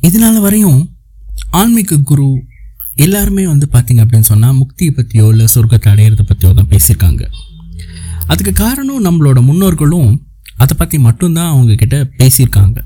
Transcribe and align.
இதனால் 0.00 0.40
வரையும் 0.40 0.90
ஆன்மீக 1.50 1.96
குரு 1.96 2.44
எல்லாருமே 2.94 3.46
வந்து 3.46 3.68
பார்த்தீங்க 3.72 3.96
அப்படின்னு 3.96 4.20
சொன்னால் 4.20 4.54
முக்தியை 4.54 4.90
பற்றியோ 4.90 5.26
இல்லை 5.28 5.46
சொர்க்கத்தை 5.54 5.88
அடையிறத 5.88 6.20
பற்றியோ 6.26 6.54
தான் 6.54 6.68
பேசியிருக்காங்க. 6.68 7.26
அதுக்கு 8.26 8.52
காரணம் 8.52 9.04
நம்மளோட 9.04 9.42
முன்னோர்களும் 9.42 10.22
அதை 10.56 10.76
பற்றி 10.76 10.98
மட்டும்தான் 10.98 11.54
அவங்கக்கிட்ட 11.54 12.10
பேசியிருக்காங்க. 12.18 12.78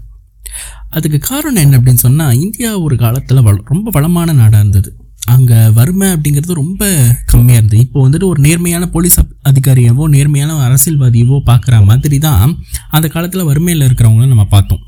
அதுக்கு 0.88 1.18
காரணம் 1.18 1.62
என்ன 1.62 1.78
அப்படின்னு 1.78 1.94
சொன்னால் 1.94 2.40
இந்தியா 2.40 2.78
ஒரு 2.78 2.96
காலத்தில் 2.96 3.42
வள 3.42 3.60
ரொம்ப 3.64 3.90
வளமான 3.92 4.32
நாடாக 4.32 4.58
இருந்தது. 4.58 4.96
அங்கே 5.26 5.68
வறுமை 5.68 6.08
அப்படிங்கிறது 6.08 6.52
ரொம்ப 6.52 6.86
கம்மியாக 7.32 7.50
இருந்தது. 7.50 7.78
இப்போ 7.78 8.08
வந்துட்டு 8.08 8.24
ஒரு 8.24 8.40
நேர்மையான 8.40 8.86
போலீஸ் 8.86 9.20
அப்- 9.20 9.32
அதிகாரியவோ 9.48 10.08
நேர்மையான 10.08 10.68
அரசியல்வாதியவோ 10.68 11.40
பார்க்குற 11.46 11.84
மாதிரி 11.84 12.18
தான் 12.18 12.58
அந்த 12.90 13.08
காலத்தில் 13.08 13.44
வறுமையில் 13.44 13.86
இருக்கிறவங்கள 13.86 14.26
நம்ம 14.26 14.44
பார்த்தோம். 14.44 14.78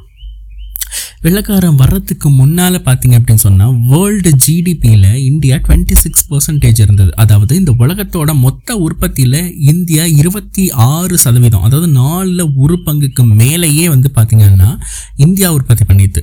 வெள்ளக்காரன் 1.25 1.79
வர்றதுக்கு 1.82 2.29
முன்னால் 2.38 2.77
பார்த்தீங்க 2.86 3.16
அப்படின்னு 3.18 3.45
சொன்னால் 3.45 3.76
வேர்ல்டு 3.90 4.30
ஜிடிபியில் 4.46 5.07
இந்தியா 5.29 5.57
டுவெண்ட்டி 5.57 5.94
சிக்ஸ் 6.03 6.25
பர்சன்டேஜ் 6.30 6.80
இருந்தது. 6.85 7.12
அதாவது 7.16 7.53
இந்த 7.57 7.72
உலகத்தோட 7.79 8.30
மொத்த 8.39 8.76
உற்பத்தியில் 8.86 9.39
இந்தியா 9.72 10.04
இருபத்தி 10.21 10.64
ஆறு 10.89 11.18
சதவீதம் 11.18 11.63
அதாவது 11.63 11.89
நாலில் 12.00 12.44
ஒரு 12.57 12.76
பங்குக்கு 12.86 13.25
மேலேயே 13.43 13.86
வந்து 13.89 14.11
பார்த்திங்கன்னா 14.18 14.71
இந்தியா 15.16 15.50
உற்பத்தி 15.52 15.85
பண்ணிது 15.85 16.22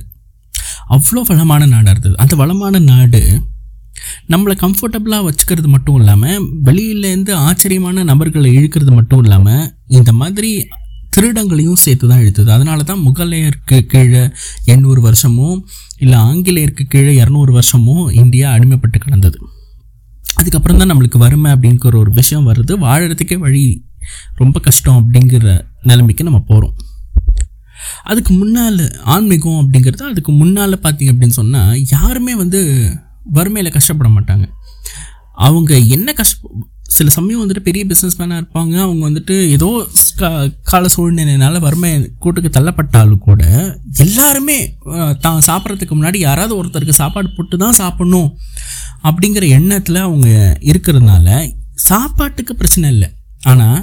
அவ்வளோ 0.88 1.22
வளமான 1.30 1.66
நாடாக 1.66 1.92
இருந்தது. 1.94 2.16
அந்த 2.16 2.36
வளமான 2.36 2.78
நாடு 2.90 3.22
நம்மளை 4.32 4.54
கம்ஃபர்டபுளாக 4.64 5.26
வச்சுக்கிறது 5.28 5.68
மட்டும் 5.68 5.98
இல்லாமல் 6.00 6.38
வெளியிலேருந்து 6.64 7.32
ஆச்சரியமான 7.48 8.04
நபர்களை 8.04 8.50
இழுக்கிறது 8.58 8.92
மட்டும் 8.98 9.22
இல்லாமல் 9.24 9.66
இந்த 9.98 10.12
மாதிரி 10.12 10.50
திருடங்களையும் 11.14 11.80
சேர்த்து 11.84 12.06
தான் 12.08 12.22
இழுத்தது 12.22 12.50
அதனால 12.56 12.84
தான் 12.90 13.02
முகலாயருக்கு 13.06 13.78
கீழே 13.92 14.22
எண்ணூறு 14.74 15.00
வருஷமும் 15.00 15.58
இல்லை 16.04 16.18
ஆங்கிலேயருக்கு 16.28 16.84
கீழே 16.94 17.12
இரநூறு 17.22 17.52
வருஷமும் 17.58 18.04
இந்தியா 18.22 18.46
அடிமைப்பட்டு 18.56 18.98
கிடந்தது. 18.98 19.38
அதுக்கப்புறம் 20.38 20.78
தான் 20.80 20.90
நம்மளுக்கு 20.92 21.18
வறுமை 21.24 21.50
அப்படிங்கிற 21.54 21.96
ஒரு 22.02 22.12
விஷயம் 22.20 22.46
வருது. 22.50 22.72
வாழறதுக்கே 22.84 23.38
வழி 23.44 23.64
ரொம்ப 24.40 24.56
கஷ்டம் 24.66 24.98
அப்படிங்கிற 25.00 25.50
நிலைமைக்கு 25.90 26.28
நம்ம 26.28 26.40
போகிறோம் 26.50 26.74
அதுக்கு 28.10 28.32
முன்னால் 28.40 28.82
ஆன்மீகம் 29.14 29.60
அப்படிங்கிறது 29.62 30.04
அதுக்கு 30.10 30.32
முன்னால் 30.40 30.82
பார்த்தீங்க 30.84 31.12
அப்படின்னு 31.14 31.38
சொன்னால் 31.40 31.72
யாருமே 31.94 32.34
வந்து 32.42 32.60
வறுமையில் 33.36 33.76
கஷ்டப்பட 33.76 34.08
மாட்டாங்க. 34.16 34.46
அவங்க 35.46 35.72
என்ன 35.96 36.08
கஷ்ட 36.20 36.38
சில 36.96 37.10
சமயம் 37.16 37.42
வந்துட்டு 37.42 37.64
பெரிய 37.68 37.82
பிஸ்னஸ் 37.90 38.18
மேனாக 38.20 38.40
இருப்பாங்க. 38.40 38.74
அவங்க 38.86 39.02
வந்துட்டு 39.08 39.34
ஏதோ 39.56 39.68
கால 40.70 40.84
சூழ்நிலைனால 40.94 41.60
வறுமை 41.66 41.90
கூட்டுக்கு 42.22 42.50
தள்ளப்பட்டாலும் 42.56 43.24
கூட 43.28 43.42
எல்லாருமே 44.04 44.58
தான் 45.24 45.46
சாப்பிட்றதுக்கு 45.48 45.96
முன்னாடி 45.98 46.18
யாராவது 46.28 46.54
ஒருத்தருக்கு 46.60 47.00
சாப்பாடு 47.02 47.30
போட்டு 47.36 47.56
தான் 47.64 47.80
சாப்பிட்ணும் 47.82 48.30
அப்படிங்கிற 49.08 49.44
எண்ணத்தில் 49.58 50.06
அவங்க 50.08 50.28
இருக்கிறதுனால 50.72 51.28
சாப்பாட்டுக்கு 51.88 52.52
பிரச்சனை 52.60 52.88
இல்லை. 52.94 53.10
ஆனால் 53.52 53.80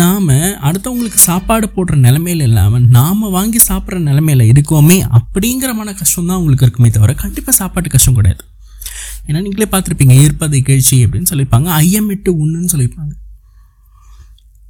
நாம் 0.00 0.26
அடுத்தவங்களுக்கு 0.68 1.20
சாப்பாடு 1.28 1.66
போடுற 1.76 1.94
நிலமையில 2.06 2.46
இல்லாமல் 2.48 2.88
நாம் 2.96 3.22
வாங்கி 3.36 3.60
சாப்பிட்ற 3.68 4.00
நிலமையில 4.08 4.48
இருக்கோமே 4.52 4.98
அப்படிங்கிற 5.18 5.70
மன 5.78 5.94
கஷ்டம் 6.00 6.26
தான் 6.28 6.36
அவங்களுக்கு 6.38 6.66
இருக்குமே 6.66 6.90
தவிர 6.96 7.14
கண்டிப்பாக 7.22 7.54
சாப்பாட்டு 7.60 7.94
கஷ்டம் 7.94 8.18
கிடையாது. 8.18 8.42
ஏன்னா 9.26 9.40
நீங்களே 9.40 9.68
பார்த்துருப்பீங்க 9.70 10.12
ஏற்பதை 10.22 10.62
கேழ்ச்சி 10.62 11.06
அப்படின்னு 11.06 11.30
சொல்லியிருப்பாங்க 11.30 11.70
ஐயமிட்டு 11.84 12.28
ஒன்றுன்னு 12.28 12.72
சொல்லியிருப்பாங்க 12.72 13.14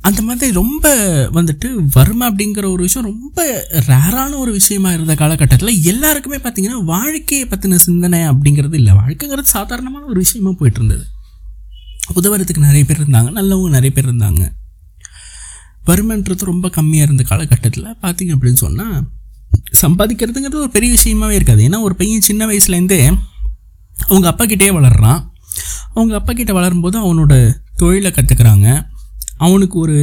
அந்த 0.00 0.22
மாதிரி 0.22 0.52
ரொம்ப 0.52 0.88
வந்துட்டு 1.32 1.86
வறுமை 1.92 2.28
அப்படிங்கிற 2.28 2.70
ஒரு 2.70 2.82
விஷயம் 2.82 3.08
ரொம்ப 3.08 3.68
ரேரான 3.86 4.36
ஒரு 4.36 4.52
விஷயமா 4.52 4.92
இருந்த 4.92 5.14
காலகட்டத்தில் 5.14 5.82
எல்லாருக்குமே 5.82 6.36
பார்த்தீங்கன்னா 6.36 6.84
வாழ்க்கையை 6.84 7.48
பற்றின 7.48 7.74
சிந்தனை 7.74 8.20
அப்படிங்கிறது 8.20 8.74
இல்லை. 8.74 8.92
வாழ்க்கைங்கிறது 8.92 9.42
சாதாரணமான 9.42 10.04
ஒரு 10.04 10.14
விஷயமா 10.14 10.50
போயிட்டு 10.50 10.84
இருந்தது. 10.84 11.06
உதவுறதுக்கு 12.14 12.58
நிறைய 12.58 12.84
பேர் 12.84 13.02
இருந்தாங்க 13.02 13.30
நல்லவங்க 13.30 13.68
நிறைய 13.68 13.90
பேர் 13.90 14.08
இருந்தாங்க. 14.08 14.52
வறுமைன்றது 15.86 16.44
ரொம்ப 16.44 16.68
கம்மியாக 16.68 17.08
இருந்த 17.08 17.22
காலகட்டத்தில் 17.22 17.94
பார்த்தீங்க 18.02 18.34
அப்படின்னு 18.34 18.62
சொன்னால் 18.64 19.08
சம்பாதிக்கிறதுங்கிறது 19.82 20.54
ஒரு 20.54 20.70
பெரிய 20.70 20.96
விஷயமாவே 21.02 21.30
இருக்காது. 21.30 21.68
ஏன்னா 21.68 21.80
ஒரு 21.80 21.94
பையன் 21.94 22.20
சின்ன 22.20 22.46
வயசுலேருந்தே 22.46 23.18
அவங்க 24.06 24.28
அப்பாக்கிட்டே 24.30 24.72
வளர்கிறான் 24.72 24.96
வளர்றான். 24.98 25.30
அவங்க 25.94 26.16
அப்பாக்கிட்ட 26.18 26.52
வளரும்போது 26.58 26.96
அவனோட 27.04 27.54
தொழிலை 27.76 28.10
கற்றுக்குறாங்க 28.10 28.88
அவனுக்கு 29.36 29.78
ஒரு 29.78 29.96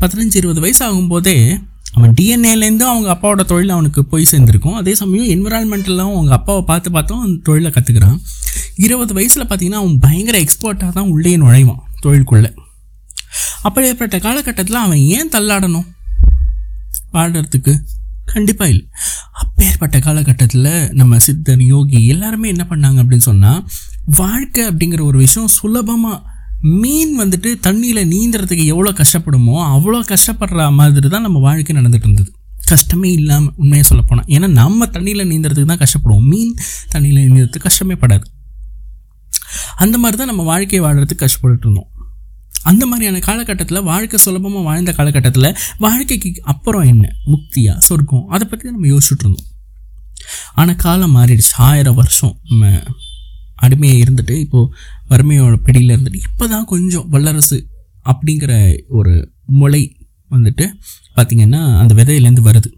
பதினஞ்சு 0.00 0.36
இருபது 0.36 0.60
வயசு 0.60 0.82
ஆகும்போதே 0.86 1.58
அவன் 1.92 2.14
டிஎன்ஏலேருந்து 2.20 2.80
அவங்க 2.80 3.08
அப்பாவோட 3.14 3.44
தொழில் 3.44 3.68
அவனுக்கு 3.68 4.04
போய் 4.04 4.26
சேர்ந்துருக்கும். 4.30 4.74
அதே 4.74 4.94
சமயம் 4.94 5.30
என்விரான்மெண்ட்டெல்லாம் 5.34 6.12
அவங்க 6.12 6.32
அப்பாவை 6.32 6.62
பார்த்து 6.62 6.90
பார்த்தும் 6.90 7.18
அவன் 7.18 7.42
தொழிலை 7.42 7.70
கற்றுக்குறான் 7.70 8.18
இருபது 8.76 9.14
வயசில் 9.14 9.46
பார்த்தீங்கன்னா 9.46 9.80
அவன் 9.82 9.98
பயங்கர 9.98 10.38
எக்ஸ்பர்ட்டாக 10.40 10.92
தான் 10.92 11.08
உள்ளே 11.08 11.36
நுழைவான் 11.36 11.82
தொழிலுக்குள்ளே. 12.06 12.54
அப்படிப்பட்ட 13.62 14.18
காலகட்டத்தில் 14.18 14.76
அவன் 14.76 14.98
ஏன் 14.98 15.28
தள்ளாடணும்? 15.28 15.86
பாடுறதுக்கு 17.12 17.78
கண்டிப்பாக 18.32 18.72
இல்லை. 18.72 18.84
அப்பேற்பட்ட 19.42 19.98
காலகட்டத்தில் 20.06 20.72
நம்ம 21.00 21.18
சித்தர் 21.26 21.62
யோகி 21.74 22.00
எல்லாருமே 22.14 22.48
என்ன 22.54 22.64
பண்ணாங்க 22.70 22.98
அப்படின்னு 23.02 23.28
சொன்னால் 23.30 23.60
வாழ்க்கை 24.22 24.64
அப்படிங்கிற 24.70 25.02
ஒரு 25.10 25.18
விஷயம் 25.18 25.54
சுலபமாக 25.58 26.36
மீன் 26.82 27.12
வந்துட்டு 27.20 27.50
தண்ணியில் 27.66 28.08
நீந்துறதுக்கு 28.14 28.64
எவ்வளோ 28.72 28.92
கஷ்டப்படுமோ 29.00 29.56
அவ்வளோ 29.74 30.00
கஷ்டப்படுற 30.12 30.62
மாதிரி 30.78 31.08
தான் 31.08 31.26
நம்ம 31.26 31.38
வாழ்க்கை 31.38 31.76
நடந்துட்டு 31.76 32.08
இருந்தது. 32.08 32.30
கஷ்டமே 32.72 33.10
இல்லாமல் 33.18 33.52
உண்மையை 33.56 33.84
சொல்லப்போனால் 33.90 34.26
ஏன்னா 34.36 34.48
நம்ம 34.60 34.88
தண்ணியில் 34.94 35.28
நீந்துறதுக்கு 35.32 35.70
தான் 35.72 35.82
கஷ்டப்படுவோம். 35.84 36.26
மீன் 36.32 36.54
தண்ணியில் 36.94 37.22
நீந்துறதுக்கு 37.26 37.66
கஷ்டமே 37.68 37.96
படாது. 38.02 38.26
அந்த 39.84 39.96
மாதிரி 39.98 40.16
தான் 40.20 40.30
நம்ம 40.32 40.42
வாழ்க்கையை 40.42 40.82
வாழறதுக்கு 40.86 41.24
கஷ்டப்பட்டு 41.24 41.66
இருந்தோம். 41.66 41.88
அந்த 42.62 42.86
மாதிரியான 42.86 43.18
காலகட்டத்தில் 43.18 43.82
வாழ்க்கை 43.82 44.18
சுலபமாக 44.18 44.64
வாழ்ந்த 44.64 44.92
காலகட்டத்தில் 44.92 45.56
வாழ்க்கைக்கு 45.78 46.42
அப்புறம் 46.42 46.82
என்ன? 46.82 47.12
முக்தியா? 47.26 47.76
சொர்க்கம்? 47.76 48.26
அதை 48.26 48.48
பற்றி 48.48 48.70
நம்ம 48.70 48.86
யோசிச்சுட்டு 48.86 49.24
இருந்தோம். 49.26 49.46
ஆனால் 50.54 50.76
காலம் 50.76 51.16
மாறிடுச்சு. 51.16 51.52
ஆயிரம் 51.56 51.94
வருஷம் 51.94 52.40
நம்ம 52.48 52.82
அடிமையாக 53.54 54.02
இருந்துட்டு 54.04 54.30
இப்போது 54.30 54.72
வறுமையோட 55.10 55.56
பிடியில் 55.56 55.94
இருந்துட்டு 55.96 56.20
இப்போ 56.30 56.46
தான் 56.46 56.64
கொஞ்சம் 56.64 57.08
வல்லரசு 57.08 57.66
அப்படிங்கிற 58.04 58.52
ஒரு 58.88 59.32
முளை 59.44 59.96
வந்துட்டு 60.30 60.64
பார்த்திங்கன்னா 61.16 61.78
அந்த 61.78 61.94
விதையிலேருந்து 61.94 62.44
வருது. 62.48 62.70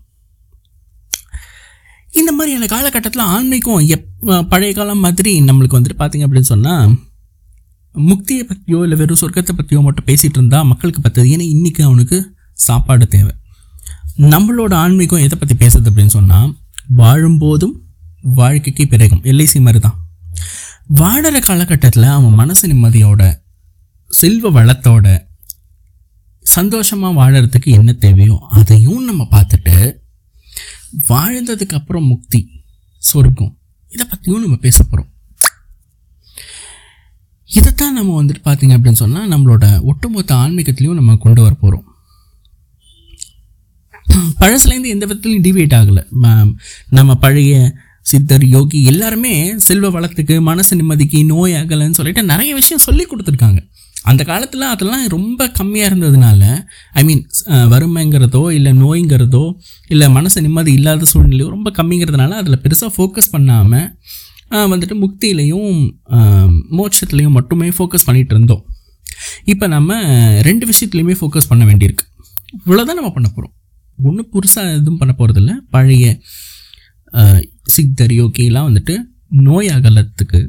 இந்த 2.13 2.33
மாதிரியான 2.33 2.67
காலகட்டத்தில் 2.67 3.23
ஆன்மீகம் 3.23 3.87
எப் 3.87 4.09
பழைய 4.49 4.75
காலம் 4.75 4.99
மாதிரி 4.99 5.41
நம்மளுக்கு 5.41 5.79
வந்துட்டு 5.79 6.01
பார்த்திங்க 6.01 6.27
அப்படின்னு 6.27 6.53
சொன்னால் 6.55 7.09
முக்தியை 7.95 8.43
பற்றியோ 8.43 8.83
இல்லை 8.83 8.99
வெறும் 8.99 9.21
சொர்க்கத்தை 9.21 9.53
பற்றியோ 9.53 9.81
மட்டும் 9.81 10.05
பேசிகிட்டு 10.05 10.39
இருந்தால் 10.39 10.65
மக்களுக்கு 10.65 11.01
பற்றது 11.01 11.29
ஏன்னா 11.29 11.47
இன்றைக்கி 11.55 11.83
அவனுக்கு 11.83 12.37
சாப்பாடு 12.53 13.09
தேவை. 13.09 13.33
நம்மளோட 14.19 14.75
ஆன்மீகம் 14.75 15.19
எதை 15.19 15.39
பற்றி 15.39 15.67
பேசுது 15.67 15.89
அப்படின்னு 15.91 16.07
சொன்னால் 16.07 16.59
வாழும்போதும் 16.97 17.83
வாழ்க்கைக்கு 18.23 18.87
பிறகும். 18.87 19.23
எல்ஐசி 19.23 19.61
மாதிரி 19.61 19.79
தான் 19.79 20.09
வாடுற 20.89 21.39
காலகட்டத்தில் 21.39 22.03
அவன் 22.03 22.35
மனசு 22.35 22.69
நிம்மதியோட 22.69 23.43
செல்வ 24.09 24.51
வளத்தோட 24.51 25.29
சந்தோஷமாக 26.45 27.21
வாழறதுக்கு 27.21 27.67
என்ன 27.67 27.93
தேவையோ 27.93 28.47
அதையும் 28.49 29.05
நம்ம 29.05 29.29
பார்த்துட்டு 29.31 29.99
வாழ்ந்ததுக்கப்புறம் 31.09 32.07
முக்தி 32.07 32.51
சொர்க்கம் 32.99 33.59
இதை 33.89 34.07
பற்றியும் 34.07 34.41
நம்ம 34.41 34.57
பேச 34.57 34.83
போகிறோம் 34.83 35.11
இதைத்தான் 37.51 37.97
நம்ம 37.99 38.17
வந்துட்டு 38.21 38.43
பார்த்தீங்க 38.49 38.75
அப்படின்னு 38.77 39.03
சொன்னால் 39.03 39.31
நம்மளோட 39.33 39.65
ஒட்டுமொத்த 39.91 40.33
ஆன்மீகத்திலையும் 40.35 40.99
நம்ம 40.99 41.17
கொண்டு 41.25 41.41
வர 41.43 41.55
போகிறோம் 41.55 41.87
பழசுலேருந்து 44.41 44.93
எந்த 44.95 45.05
விதத்துலையும் 45.07 45.45
டிவியேட் 45.47 45.75
ஆகலை. 45.79 46.03
நம்ம 46.99 47.15
பழைய 47.25 47.55
சித்தர் 48.11 48.45
யோகி 48.55 48.79
எல்லாருமே 48.85 49.33
செல்வ 49.67 49.89
வளத்துக்கு 49.97 50.35
மனசு 50.41 50.73
நிம்மதிக்கு 50.77 51.19
நோய் 51.25 51.53
அகலைன்னு 51.53 51.99
சொல்லிட்டு 51.99 52.23
நிறைய 52.23 52.51
விஷயம் 52.55 52.85
சொல்லி 52.87 53.05
கொடுத்துருக்காங்க. 53.07 53.61
அந்த 54.11 54.23
காலத்தில் 54.25 54.65
அதெல்லாம் 54.73 55.05
ரொம்ப 55.09 55.47
கம்மியாக 55.59 55.91
இருந்ததுனால 55.91 56.43
ஐ 56.93 57.03
மீன் 57.05 57.23
வறுமைங்கிறதோ 57.73 58.43
இல்லை 58.51 58.73
நோய்ங்கிறதோ 58.83 59.45
இல்லை 59.89 60.07
மனசு 60.11 60.43
நிம்மதி 60.43 60.73
இல்லாத 60.73 61.09
சூழ்நிலையோ 61.13 61.49
ரொம்ப 61.49 61.71
கம்மிங்கிறதுனால 61.79 62.39
அதில் 62.43 62.63
பெருசாக 62.65 62.93
ஃபோக்கஸ் 62.97 63.33
பண்ணாமல் 63.33 63.89
வந்துட்டு 64.73 64.95
முக்தியிலையும் 65.03 65.75
மோட்சத்துலேயும் 66.73 67.37
மட்டுமே 67.37 67.69
ஃபோக்கஸ் 67.71 68.07
பண்ணிகிட்டு 68.07 68.35
இருந்தோம். 68.35 68.63
இப்போ 69.45 69.67
நம்ம 69.69 69.91
ரெண்டு 70.43 70.65
விஷயத்துலையுமே 70.67 71.15
ஃபோக்கஸ் 71.19 71.49
பண்ண 71.49 71.63
வேண்டியிருக்கு. 71.67 72.05
இவ்வளோதான் 72.59 72.99
நம்ம 72.99 73.13
பண்ண 73.13 73.29
போகிறோம் 73.29 73.55
ஒன்றும் 73.99 74.31
புதுசாக 74.33 74.75
எதுவும் 74.75 74.99
பண்ண 74.99 75.13
போகிறதில்ல 75.15 75.53
பழைய 75.71 76.07
ஆஹ், 77.15 77.43
சித்தர் 77.69 78.13
யோகிலாம் 78.17 78.67
வந்துட்டு 78.67 78.95
நோய் 79.47 79.69
அகலத்துக்கு 79.71 80.41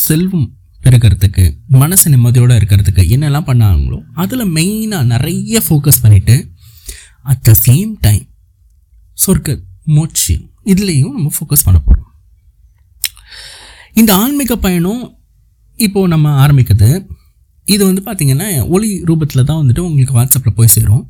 செல்வம் 0.00 0.48
பெருகிறதுக்கு 0.80 1.44
மனசு 1.74 2.10
நிம்மதியோடு 2.10 2.58
இருக்கிறதுக்கு 2.58 3.02
என்னெல்லாம் 3.14 3.46
பண்ணாங்களோ 3.46 3.98
அதில் 4.16 4.52
மெயினாக 4.54 5.10
நிறைய 5.10 5.60
ஃபோக்கஸ் 5.64 6.02
பண்ணிவிட்டு 6.02 6.36
அட் 7.26 7.42
த 7.42 7.54
சேம் 7.62 7.90
டைம் 8.00 8.24
சொர்க்க 9.18 9.56
மோட்சியம் 9.90 10.44
இதுலேயும் 10.66 11.14
நம்ம 11.16 11.32
ஃபோக்கஸ் 11.34 11.66
பண்ண 11.66 11.78
போகிறோம் 11.80 12.06
இந்த 13.96 14.10
ஆன்மீக 14.16 14.56
பயணம் 14.58 15.02
இப்போது 15.86 16.10
நம்ம 16.12 16.32
ஆரம்பிக்கிறது 16.44 16.90
இது 17.66 17.82
வந்து 17.88 18.02
பார்த்திங்கன்னா 18.06 18.48
ஒளி 18.74 18.90
ரூபத்தில் 19.08 19.46
தான் 19.50 19.60
வந்துட்டு 19.60 19.82
உங்களுக்கு 19.88 20.14
வாட்ஸ்அப்பில் 20.18 20.56
போய் 20.58 20.72
சேரும். 20.74 21.04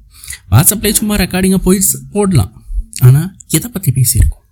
வாட்ஸ்அப்லேயே 0.52 0.96
சும்மா 0.99 1.14
ரெக்கார்டிங்காக 1.22 1.62
போய் 1.67 1.78
போடலாம். 2.14 2.52
ஆனால் 3.06 3.28
எதை 3.56 3.69
பற்றி 3.75 3.90
பேசியிருக்கோம்? 3.99 4.44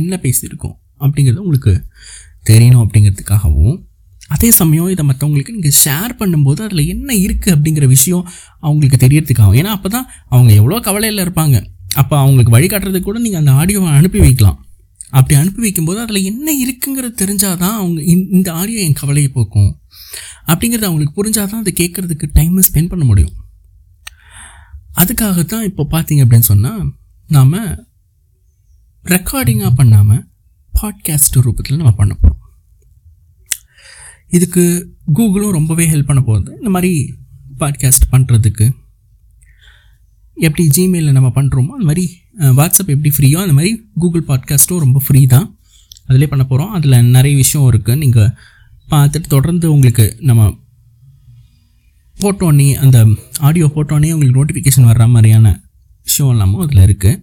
என்ன 0.00 0.18
பேசியிருக்கோம்? 0.24 0.76
அப்படிங்கிறது 1.04 1.44
உங்களுக்கு 1.44 1.72
தெரியணும் 2.50 2.82
அப்படிங்கிறதுக்காகவும் 2.84 3.78
அதே 4.34 4.48
சமயம் 4.58 4.90
இதை 4.92 5.04
மற்றவங்களுக்கு 5.08 5.54
நீங்கள் 5.56 5.78
ஷேர் 5.84 6.12
பண்ணும்போது 6.20 6.60
அதில் 6.66 6.82
என்ன 6.94 7.10
இருக்குது 7.24 7.54
அப்படிங்கிற 7.56 7.86
விஷயம் 7.94 8.24
அவங்களுக்கு 8.66 8.98
தெரியறதுக்காகும் 9.04 9.58
ஏன்னா 9.60 9.72
அப்போ 9.76 9.88
தான் 9.96 10.06
அவங்க 10.34 10.50
எவ்வளோ 10.60 10.78
கவலையில் 10.88 11.24
இருப்பாங்க. 11.24 11.56
அப்போ 12.00 12.14
அவங்களுக்கு 12.22 12.54
வழிகாட்டுறதுக்கு 12.56 13.08
கூட 13.08 13.18
நீங்கள் 13.26 13.42
அந்த 13.42 13.52
ஆடியோவை 13.60 13.90
அனுப்பி 13.98 14.20
வைக்கலாம். 14.26 14.58
அப்படி 15.12 15.40
அனுப்பி 15.40 15.60
வைக்கும்போது 15.60 16.00
அதில் 16.00 16.22
என்ன 16.22 16.52
இருக்குங்கிறது 16.52 17.22
தெரிஞ்சாதான் 17.22 17.72
அவங்க 17.72 18.02
இந்த- 18.02 18.52
ஆடியோ 18.52 18.80
என் 18.80 18.92
கவலையை 18.92 19.30
போக்கும். 19.30 19.80
அப்படிங்கிறது 20.46 20.84
அவங்களுக்கு 20.84 21.24
புரிஞ்சாதான் 21.24 21.58
அதை 21.58 21.72
கேட்குறதுக்கு 21.76 22.30
டைம் 22.32 22.60
ஸ்பெண்ட் 22.60 22.88
பண்ண 22.88 23.04
முடியும். 23.04 23.32
அதுக்காகத்தான் 24.96 25.62
இப்போ 25.62 25.86
பார்த்தீங்க 25.90 26.24
அப்படின்னு 26.24 26.38
சொன்னால் 26.38 26.92
நாம் 27.28 27.52
ரெக்கார்டிங்காக 29.04 29.74
பண்ணாமல் 29.74 30.28
பாட்காஸ்ட் 30.82 31.40
ரூபத்தில் 31.40 31.76
நம்ம 31.76 31.92
பண்ண 31.92 32.14
போகிறோம் 32.14 32.40
இதுக்கு 34.28 34.94
கூகுளும் 35.14 35.50
ரொம்பவே 35.50 35.86
ஹெல்ப் 35.86 36.06
பண்ண 36.06 36.22
போகுது. 36.22 36.54
இந்த 36.56 36.70
மாதிரி 36.70 37.14
பாட்காஸ்ட் 37.60 38.12
பண்ணுறதுக்கு 38.12 38.70
எப்படி 40.34 40.68
ஜிமெயிலில் 40.76 41.12
நம்ம 41.12 41.28
பண்ணுறோமோ 41.28 41.66
அந்த 41.66 41.84
மாதிரி 41.84 42.21
வாட்ஸ்அப் 42.36 42.88
எப்படி 42.88 43.10
ஃப்ரீயோ 43.10 43.38
அந்த 43.38 43.52
மாதிரி 43.52 43.88
கூகுள் 43.98 44.28
பாட்காஸ்ட்டும் 44.28 44.78
ரொம்ப 44.78 45.00
ஃப்ரீ 45.06 45.26
தான் 45.26 45.56
அதிலே 46.06 46.26
பண்ண 46.26 46.44
போகிறோம் 46.44 46.70
அதில் 46.70 47.10
நிறைய 47.10 47.36
விஷயம் 47.36 47.68
இருக்குது 47.72 47.98
நீங்கள் 47.98 48.30
பார்த்துட்டு 48.90 49.26
தொடர்ந்து 49.26 49.72
உங்களுக்கு 49.72 50.16
நம்ம 50.20 50.54
போட்டோன்னே 52.20 52.74
அந்த 52.74 53.06
ஆடியோ 53.40 53.66
போட்டோன்னே 53.66 54.12
உங்களுக்கு 54.12 54.38
நோட்டிஃபிகேஷன் 54.40 54.88
வர்ற 54.90 55.06
மாதிரியான 55.06 55.60
விஷயம் 56.06 56.30
எல்லாமும் 56.30 56.60
அதில் 56.60 56.86
இருக்குது 56.86 57.20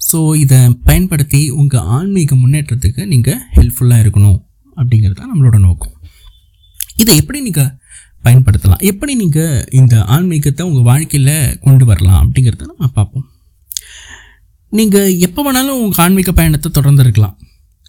ஸோ 0.00 0.36
இதை 0.36 0.58
பயன்படுத்தி 0.84 1.50
உங்கள் 1.50 1.80
ஆன்மீக 1.80 2.34
முன்னேற்றத்துக்கு 2.34 3.06
நீங்கள் 3.06 3.40
ஹெல்ப்ஃபுல்லாக 3.54 4.02
இருக்கணும் 4.04 4.38
அப்படிங்கிறது 4.76 5.20
தான் 5.20 5.30
நம்மளோட 5.32 5.58
நோக்கம். 5.58 5.94
இதை 6.96 7.16
எப்படி 7.16 7.40
நீங்கள் 7.40 7.72
பயன்படுத்தலாம்? 8.24 8.80
எப்படி 8.80 9.14
நீங்கள் 9.14 9.64
இந்த 9.70 10.04
ஆன்மீகத்தை 10.04 10.66
உங்கள் 10.66 10.82
வாழ்க்கையில் 10.82 11.58
கொண்டு 11.60 11.84
வரலாம் 11.84 12.20
அப்படிங்கிறத 12.22 12.66
நம்ம 12.66 12.86
பார்ப்போம். 12.86 13.26
நீங்கள் 14.72 15.18
எப்போ 15.18 15.42
வேணாலும் 15.42 15.80
உங்கள் 15.80 16.04
ஆன்மீக 16.04 16.32
பயணத்தை 16.32 16.70
தொடர்ந்துருக்கலாம் 16.72 17.36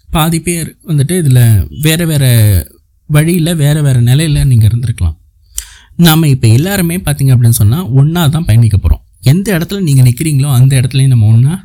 பாதி 0.08 0.40
பேர் 0.40 0.76
வந்துட்டு 0.86 1.18
இதில் 1.18 1.42
வேறு 1.80 2.06
வேறு 2.06 2.30
வழியில் 3.08 3.54
வேறு 3.54 3.82
வேறு 3.82 4.00
நிலையில் 4.00 4.46
நீங்கள் 4.46 4.68
இருந்திருக்கலாம். 4.70 5.16
நாம் 5.96 6.22
இப்போ 6.22 6.48
எல்லாருமே 6.48 6.96
பார்த்தீங்க 6.96 7.32
அப்படின்னு 7.34 7.50
சொன்னால் 7.50 7.88
ஒன்றா 7.90 8.26
தான் 8.26 8.44
பயணிக்க 8.44 8.76
போகிறோம் 8.76 9.02
எந்த 9.22 9.58
இடத்துல 9.58 9.80
நீங்கள் 9.80 10.04
நிற்கிறீங்களோ 10.04 10.50
அந்த 10.50 10.80
இடத்துலையும் 10.80 11.08
நம்ம 11.08 11.26
ஒன்றா 11.26 11.56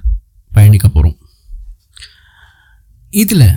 பயணிக்க 0.52 0.88
போகிறோம் 0.88 1.18
இதில் 3.14 3.48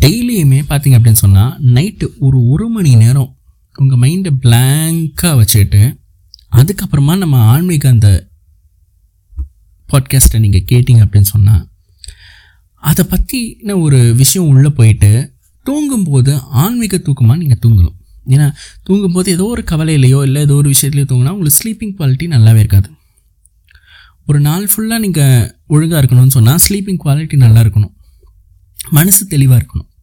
டெய்லியுமே 0.00 0.62
பார்த்தீங்க 0.68 0.98
அப்படின்னு 0.98 1.22
சொன்னால் 1.22 1.56
நைட்டு 1.74 2.16
ஒரு 2.18 2.46
ஒரு 2.46 2.68
மணி 2.68 2.94
நேரம் 2.94 3.36
உங்கள் 3.76 3.98
மைண்டை 3.98 4.30
பிளாங்காக 4.40 5.36
வச்சுக்கிட்டு 5.36 5.78
வச்சுட்டு 5.78 6.00
அதுக்கப்புறமா 6.52 7.18
நம்ம 7.18 7.38
ஆன்மீக 7.38 7.88
அந்த 7.88 8.08
பாட்காஸ்ட்டை 9.92 10.38
நீங்கள் 10.38 10.64
கேட்டிங்க 10.70 11.02
அப்படின்னு 11.04 11.20
சொன்னால் 11.20 11.68
அதை 12.74 13.04
பற்றின 13.10 13.80
ஒரு 13.80 14.14
விஷயம் 14.14 14.48
உள்ளே 14.48 14.68
போயிட்டு 14.68 15.32
தூங்கும்போது 15.62 16.40
ஆன்மீக 16.40 16.96
தூக்கமாக 16.96 17.36
நீங்கள் 17.36 17.58
தூங்கணும். 17.66 17.96
ஏன்னா 18.26 18.54
தூங்கும்போது 18.82 19.32
ஏதோ 19.32 19.44
ஒரு 19.44 19.64
கவலையிலையோ 19.70 20.22
இல்லை 20.22 20.42
ஏதோ 20.42 20.54
ஒரு 20.54 20.70
விஷயத்துலையோ 20.70 21.06
தூங்கினா 21.06 21.28
உங்களுக்கு 21.28 21.58
ஸ்லீப்பிங் 21.58 22.00
குவாலிட்டி 22.00 22.26
நல்லாவே 22.26 22.56
இருக்காது. 22.56 22.90
ஒரு 24.26 24.40
நாள் 24.40 24.68
ஃபுல்லாக 24.76 24.98
நீங்கள் 24.98 25.56
ஒழுங்காக 25.66 26.06
இருக்கணும்னு 26.06 26.26
சொன்னால் 26.26 26.58
ஸ்லீப்பிங் 26.68 26.98
குவாலிட்டி 27.04 27.36
நல்லா 27.36 27.60
இருக்கணும். 27.60 27.94
மனசு 28.90 29.26
தெளிவாக 29.26 29.64
இருக்கணும். 29.64 29.95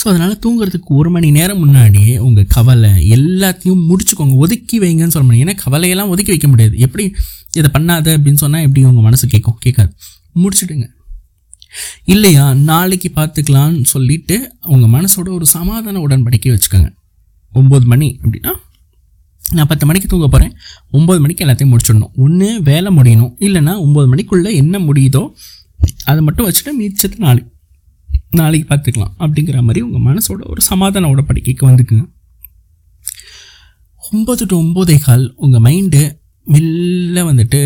ஸோ 0.00 0.08
அதனால் 0.08 0.38
தூங்குறதுக்கு 0.46 0.90
ஒரு 1.00 1.10
மணி 1.10 1.30
நேரம் 1.30 1.58
முன்னாடியே 1.58 2.18
உங்கள் 2.18 2.46
கவலை 2.48 3.10
எல்லாத்தையும் 3.10 3.82
முடிச்சுக்கோங்க. 3.88 4.34
ஒதுக்கி 4.34 4.80
வைங்கன்னு 4.80 5.14
சொல்ல 5.16 5.28
முடியும் 5.28 5.48
ஏன்னா 5.48 5.56
கவலையெல்லாம் 5.64 6.08
ஒதுக்கி 6.08 6.30
வைக்க 6.30 6.48
முடியாது. 6.48 6.78
எப்படி 6.78 7.14
இதை 7.52 7.70
பண்ணாத 7.72 8.08
அப்படின்னு 8.16 8.34
சொன்னால் 8.34 8.60
எப்படி 8.60 8.84
உங்கள் 8.84 9.02
மனசு 9.02 9.28
கேட்கும்? 9.28 9.56
கேட்காது. 9.58 9.92
முடிச்சுடுங்க. 10.34 10.86
இல்லையா? 12.04 12.54
நாளைக்கு 12.54 13.10
பார்த்துக்கலான்னு 13.14 13.84
சொல்லிட்டு 13.84 14.36
உங்கள் 14.66 14.92
மனசோட 14.96 15.28
ஒரு 15.30 15.46
சமாதான 15.46 16.00
உடன்படிக்கை 16.06 16.50
வச்சுக்கோங்க. 16.54 16.90
ஒம்பது 17.52 17.84
மணி 17.84 18.18
அப்படின்னா 18.22 18.52
நான் 19.52 19.66
பத்து 19.66 19.86
மணிக்கு 19.86 20.08
தூங்க 20.08 20.28
போகிறேன் 20.28 20.52
ஒம்பது 20.92 21.20
மணிக்கு 21.20 21.44
எல்லாத்தையும் 21.46 21.72
முடிச்சிடணும். 21.74 22.12
ஒன்று 22.16 22.62
வேலை 22.62 22.96
முடியணும். 22.96 23.32
இல்லைன்னா 23.38 23.72
ஒம்பது 23.86 24.08
மணிக்குள்ளே 24.12 24.52
என்ன 24.54 24.78
முடியுதோ 24.78 25.22
அதை 26.04 26.20
மட்டும் 26.22 26.46
வச்சுட்டு 26.48 26.72
மிச்சத்தை 26.78 27.18
நாளைக்கு 27.18 27.50
நாளைக்கு 28.38 28.66
பார்த்துக்கலாம் 28.70 29.14
அப்படிங்கிற 29.22 29.58
மாதிரி 29.66 29.80
உங்கள் 29.86 30.04
மனசோட 30.08 30.40
ஒரு 30.52 30.60
சமாதான 30.70 31.08
உடப்படிக்கைக்கு 31.14 31.64
வந்துக்குங்க. 31.68 32.04
ஒம்பது 34.02 34.44
டு 34.50 34.54
ஒம்போதே 34.62 34.96
கால் 35.06 35.24
உங்கள் 35.44 35.64
மைண்டு 35.66 36.02
மெல்ல 36.46 37.24
வந்துட்டு 37.30 37.60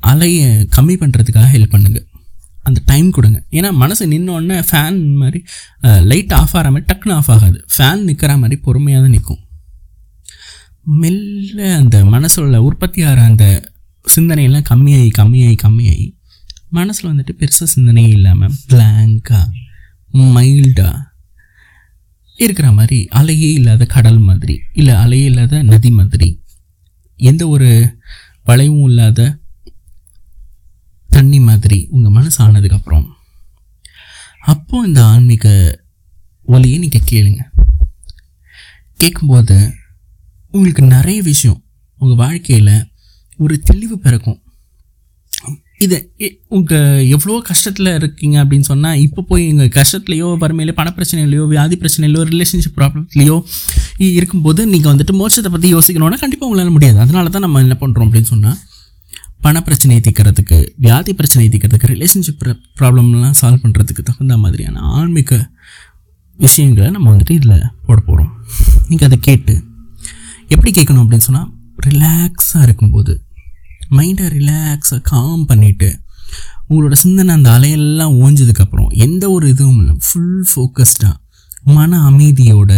அலையை 0.00 0.48
கம்மி 0.76 0.94
பண்ணுறதுக்காக 1.00 1.48
ஹெல்ப் 1.54 1.74
பண்ணுங்கள் 1.74 2.06
அந்த 2.68 2.80
டைம் 2.86 3.08
கொடுங்க. 3.16 3.38
ஏன்னா 3.58 3.68
மனசு 3.82 4.06
நின்னோடனே 4.06 4.56
ஃபேன் 4.70 4.98
மாதிரி 5.22 5.40
லைட் 6.10 6.34
ஆஃப் 6.38 6.54
ஆகிற 6.56 6.70
மாதிரி 6.74 6.88
டக்குன்னு 6.90 7.16
ஆஃப் 7.18 7.30
ஆகாது. 7.34 7.58
ஃபேன் 7.74 8.02
நிற்கிற 8.08 8.32
மாதிரி 8.42 8.56
பொறுமையாக 8.66 9.02
தான் 9.04 9.14
நிற்கும் 9.16 9.42
மெல்ல 11.02 11.76
அந்த 11.76 11.96
மனசோட 12.14 12.58
உற்பத்தி 12.68 13.00
ஆகிற 13.08 13.22
அந்த 13.30 13.46
சிந்தனையெல்லாம் 14.14 14.68
கம்மியாகி 14.70 15.10
கம்மியாகி 15.20 15.56
கம்மியாகி 15.64 16.06
மனசில் 16.70 17.10
வந்துட்டு 17.10 17.34
பெருசாக 17.38 17.66
சிந்தனையே 17.74 18.08
இல்லாமல் 18.08 18.54
பிளாங்காக 18.68 19.50
மைல்டாக 20.14 21.06
இருக்கிற 22.34 22.72
மாதிரி 22.72 23.06
அலையே 23.06 23.52
இல்லாத 23.52 23.84
கடல் 23.84 24.18
மாதிரி 24.18 24.60
இல்லை 24.72 24.94
அலையே 24.94 25.24
இல்லாத 25.24 25.62
நதி 25.62 25.90
மாதிரி 25.90 26.42
எந்த 27.16 27.48
ஒரு 27.48 27.98
வளைவும் 28.44 28.84
இல்லாத 28.84 29.38
தண்ணி 31.10 31.40
மாதிரி 31.40 31.86
உங்கள் 31.90 32.10
மனசு 32.10 32.38
ஆனதுக்கப்புறம் 32.44 33.06
அப்போது 34.40 34.88
இந்த 34.88 35.04
ஆன்மீக 35.04 35.46
ஒலியை 36.44 36.78
நீங்கள் 36.78 37.08
கேளுங்க. 37.10 37.40
கேட்கும்போது 38.94 39.74
உங்களுக்கு 40.50 40.82
நிறைய 40.82 41.22
விஷயம் 41.22 41.64
உங்கள் 41.98 42.16
வாழ்க்கையில் 42.16 42.88
ஒரு 43.36 43.60
தெளிவு 43.60 43.98
பிறக்கும். 43.98 44.42
இதை 45.78 46.10
உங்கள் 46.48 47.06
எவ்வளோ 47.06 47.42
கஷ்டத்தில் 47.48 47.94
இருக்கீங்க 47.94 48.44
அப்படின்னு 48.44 48.60
சொன்னால் 48.60 48.98
இப்போ 48.98 49.22
போய் 49.22 49.48
எங்கள் 49.48 49.68
கஷ்டத்துலையோ 49.68 50.36
வறுமையிலையோ 50.40 50.72
பணப்பிரச்சனையிலையோ 50.76 51.46
வியாதி 51.46 51.76
பிரச்சனையிலையோ 51.76 52.24
ரிலேஷன்ஷிப் 52.24 52.76
ப்ராப்ளம்லையோ 52.76 53.42
இருக்கும்போது 53.96 54.66
நீங்கள் 54.66 54.94
வந்துட்டு 54.94 55.12
மோட்சத்தை 55.12 55.48
பற்றி 55.50 55.74
யோசிக்கணும்னா 55.74 56.18
கண்டிப்பாக 56.18 56.46
உங்களால் 56.46 56.70
முடியாது. 56.70 56.98
அதனால 56.98 57.28
தான் 57.28 57.40
நம்ம 57.40 57.60
என்ன 57.60 57.76
பண்ணுறோம் 57.80 58.06
அப்படின்னு 58.06 58.20
சொன்னால் 58.20 58.56
பண 59.40 59.62
பிரச்சனையை 59.62 60.02
வியாதி 60.76 61.14
பிரச்சனையை 61.14 61.58
தீக்கிறதுக்கு 61.58 61.86
ரிலேஷன்ஷிப் 61.86 62.56
ப்ராப்ளம்லாம் 62.80 63.34
சால்வ் 63.40 63.62
பண்ணுறதுக்கு 63.62 64.02
தகுந்த 64.04 64.36
மாதிரியான 64.36 64.80
ஆன்மீக 64.80 65.50
விஷயங்களை 66.36 66.90
நம்ம 66.90 67.16
வந்துட்டு 67.16 67.30
இதில் 67.30 67.62
போட 67.86 68.00
போகிறோம் 68.00 68.32
நீங்கள் 68.88 69.08
அதை 69.08 69.18
கேட்டு 69.20 69.62
எப்படி 70.48 70.80
கேட்கணும் 70.80 71.02
அப்படின்னு 71.02 71.16
சொன்னால் 71.16 71.52
ரிலாக்ஸாக 71.86 72.62
இருக்கும்போது 72.62 73.22
மைண்டை 73.96 74.26
ரிலாக்ஸாக 74.36 75.00
காம் 75.10 75.44
பண்ணிவிட்டு 75.50 75.88
உங்களோட 76.70 76.94
சிந்தனை 77.02 77.32
அந்த 77.38 77.50
அலையெல்லாம் 77.56 78.14
ஓஞ்சதுக்கப்புறம் 78.22 78.88
எந்த 79.04 79.24
ஒரு 79.34 79.44
இதுவும் 79.52 79.78
இல்லை. 79.80 79.94
ஃபுல் 80.06 80.42
ஃபோக்கஸ்டாக 80.50 81.14
மன 81.76 82.00
அமைதியோட 82.08 82.72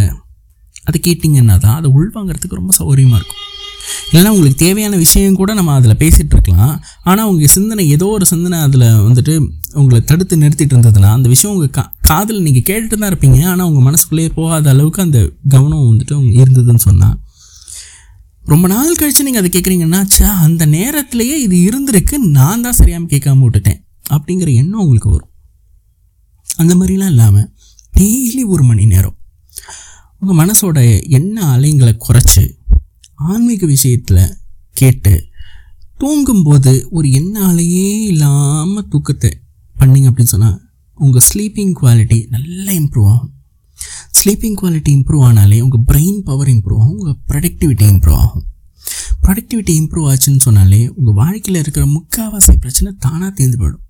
அதை 0.89 0.99
கேட்டிங்கன்னா 1.07 1.57
தான் 1.65 1.79
அதை 1.79 1.89
உள்வாங்கிறதுக்கு 1.97 2.61
ரொம்ப 2.61 2.73
சௌகரியமாக 2.79 3.19
இருக்கும். 3.21 3.41
இல்லைன்னா 4.11 4.31
உங்களுக்கு 4.35 4.59
தேவையான 4.65 4.95
விஷயம் 5.05 5.39
கூட 5.41 5.51
நம்ம 5.59 5.75
அதில் 5.79 5.99
பேசிகிட்டு 6.03 6.35
இருக்கலாம். 6.37 6.73
ஆனால் 7.11 7.29
உங்கள் 7.31 7.53
சிந்தனை 7.57 7.85
ஏதோ 7.95 8.07
ஒரு 8.17 8.27
சிந்தனை 8.33 8.59
அதில் 8.67 8.87
வந்துட்டு 9.07 9.35
உங்களை 9.81 10.01
தடுத்து 10.11 10.41
நிறுத்திட்டு 10.43 10.75
இருந்ததுன்னா 10.77 11.11
அந்த 11.17 11.29
விஷயம் 11.35 11.55
உங்கள் 11.57 11.75
கா 11.77 11.83
காதில் 12.09 12.45
நீங்கள் 12.47 12.67
கேட்டுட்டு 12.69 12.97
தான் 13.01 13.11
இருப்பீங்க. 13.13 13.41
ஆனால் 13.53 13.67
உங்கள் 13.71 13.87
மனசுக்குள்ளேயே 13.89 14.31
போகாத 14.39 14.71
அளவுக்கு 14.75 15.03
அந்த 15.07 15.21
கவனம் 15.55 15.85
வந்துட்டு 15.91 16.15
இருந்ததுன்னு 16.41 16.85
சொன்னால் 16.89 17.17
ரொம்ப 18.51 18.69
நாள் 18.69 18.95
கழித்து 18.95 19.25
நீங்கள் 19.25 19.41
அதை 19.41 19.51
கேட்குறீங்கன்னா 19.51 20.07
ச்சே 20.07 20.25
அந்த 20.43 20.67
நேரத்திலேயே 20.67 21.41
இது 21.41 21.57
இருந்திருக்கு 21.69 22.17
நான் 22.31 22.61
தான் 22.61 22.79
சரியாமல் 22.79 23.13
கேட்காம 23.13 23.43
விட்டுட்டேன் 23.43 23.81
அப்படிங்கிற 24.11 24.55
எண்ணம் 24.55 24.81
உங்களுக்கு 24.81 25.11
வரும். 25.11 25.31
அந்த 26.49 26.75
மாதிரிலாம் 26.75 27.07
இல்லாமல் 27.07 27.49
டெய்லி 27.95 28.45
ஒரு 28.45 28.65
மணி 28.65 28.85
நேரம் 28.87 29.17
உங்கள் 30.19 30.47
மனசோட 30.47 30.79
எண்ண 31.09 31.57
அலைங்களை 31.57 31.97
குறைச்சி 31.99 32.45
ஆன்மீக 33.15 33.67
விஷயத்தில் 33.67 34.37
கேட்டு 34.77 35.15
தூங்கும்போது 35.99 36.87
ஒரு 36.91 37.11
எண்ண 37.11 37.47
அலையே 37.47 38.03
இல்லாமல் 38.05 38.89
தூக்கத்தை 38.89 39.31
பண்ணிங்க 39.77 40.09
அப்படின்னு 40.11 40.35
சொன்னால் 40.35 40.59
உங்கள் 40.99 41.23
ஸ்லீப்பிங் 41.29 41.75
குவாலிட்டி 41.81 42.27
நல்லா 42.29 42.73
இம்ப்ரூவ் 42.73 43.11
ஆகும். 43.11 43.33
ஸ்லீப்பிங் 44.21 44.57
குவாலிட்டி 44.63 44.93
இம்ப்ரூவ் 44.97 45.23
ஆனாலே 45.27 45.61
உங்கள் 45.61 45.85
பிரெயின் 45.93 46.19
பவர் 46.25 46.49
இம்ப்ரூவ் 46.49 46.81
ஆகும் 46.81 46.97
உங்கள் 46.97 47.19
ப்ரொடக்டிவிட்டி 47.29 47.85
இம்ப்ரூவ் 47.93 48.19
ஆகும். 48.25 48.45
ப்ரொடக்டிவிட்டி 49.23 49.75
இம்ப்ரூவ் 49.81 50.09
ஆச்சுன்னு 50.11 50.45
சொன்னாலே 50.47 50.81
உங்கள் 50.95 51.15
வாழ்க்கையில் 51.15 51.63
இருக்கிற 51.63 51.87
முக்கால்வாசி 51.87 52.55
பிரச்சனை 52.57 52.93
தானாக 52.99 53.31
தீர்ந்து 53.31 53.59
போயிடும். 53.61 53.85